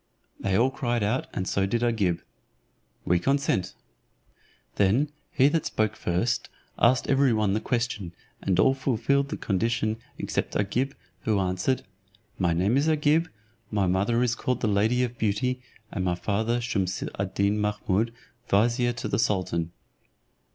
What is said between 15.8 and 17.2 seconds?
and my father Shumse